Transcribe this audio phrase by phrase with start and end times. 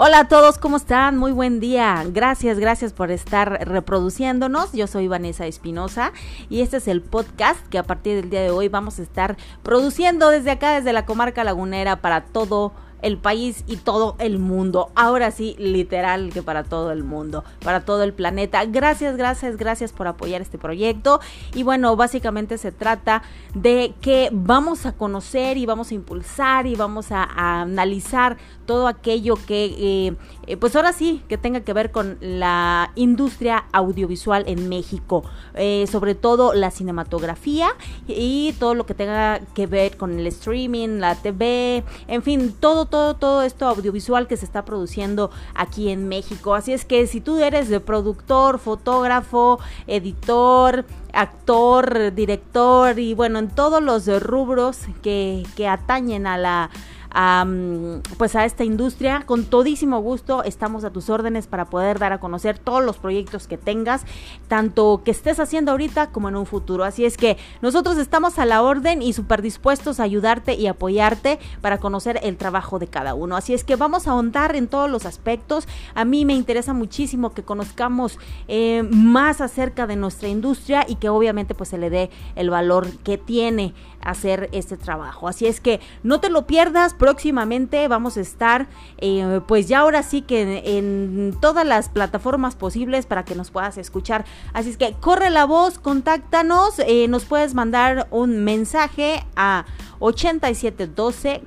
[0.00, 1.16] Hola a todos, ¿cómo están?
[1.16, 2.04] Muy buen día.
[2.06, 4.72] Gracias, gracias por estar reproduciéndonos.
[4.72, 6.12] Yo soy Vanessa Espinosa
[6.48, 9.36] y este es el podcast que a partir del día de hoy vamos a estar
[9.64, 12.87] produciendo desde acá, desde la comarca lagunera para todo el
[13.18, 14.90] país y todo el mundo.
[14.94, 18.64] Ahora sí, literal que para todo el mundo, para todo el planeta.
[18.64, 21.20] Gracias, gracias, gracias por apoyar este proyecto.
[21.54, 23.22] Y bueno, básicamente se trata
[23.54, 27.28] de que vamos a conocer y vamos a impulsar y vamos a,
[27.62, 28.36] analizar
[28.66, 34.44] todo aquello que, eh, pues ahora sí, que tenga que ver con la industria audiovisual
[34.46, 35.24] en México.
[35.54, 37.68] Eh, sobre todo la cinematografía
[38.06, 42.86] y todo lo que tenga que ver con el streaming, la TV, en fin, todo
[42.88, 46.54] todo, todo esto audiovisual que se está produciendo aquí en México.
[46.54, 53.48] Así es que si tú eres de productor, fotógrafo, editor, actor, director y bueno, en
[53.48, 56.70] todos los rubros que, que atañen a la
[57.10, 59.22] pues a esta industria.
[59.26, 63.46] Con todísimo gusto estamos a tus órdenes para poder dar a conocer todos los proyectos
[63.46, 64.04] que tengas,
[64.48, 66.84] tanto que estés haciendo ahorita como en un futuro.
[66.84, 71.38] Así es que nosotros estamos a la orden y súper dispuestos a ayudarte y apoyarte
[71.60, 73.36] para conocer el trabajo de cada uno.
[73.36, 75.66] Así es que vamos a ahondar en todos los aspectos.
[75.94, 81.08] A mí me interesa muchísimo que conozcamos eh, más acerca de nuestra industria y que
[81.08, 85.28] obviamente pues se le dé el valor que tiene hacer este trabajo.
[85.28, 88.68] Así es que no te lo pierdas, próximamente vamos a estar
[88.98, 93.78] eh, pues ya ahora sí que en, todas las plataformas posibles para que nos puedas
[93.78, 94.24] escuchar.
[94.52, 99.64] Así es que corre la voz, contáctanos, eh, nos puedes mandar un mensaje a
[100.00, 101.42] 8712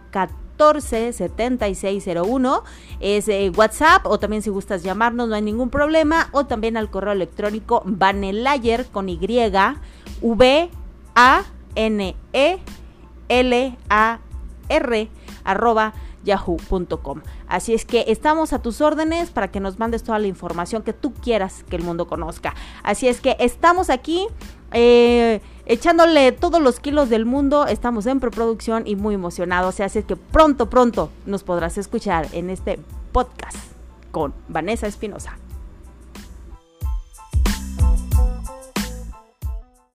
[0.62, 2.64] 147601
[3.00, 6.30] es eh, WhatsApp o también si gustas llamarnos no hay ningún problema.
[6.32, 9.20] O también al correo electrónico vanelayer con Y
[10.22, 10.70] V
[11.16, 11.44] A
[11.76, 12.62] N-E-L-A-R
[15.44, 17.22] arroba yahoo.com.
[17.48, 20.94] Así es que estamos a tus órdenes para que nos mandes toda la información que
[20.94, 22.54] tú quieras que el mundo conozca.
[22.84, 24.28] Así es que estamos aquí
[24.72, 27.68] eh, echándole todos los kilos del mundo.
[27.68, 29.80] Estamos en preproducción y muy emocionados.
[29.80, 32.80] Así es que pronto, pronto nos podrás escuchar en este
[33.12, 33.58] podcast
[34.12, 35.38] con Vanessa Espinosa.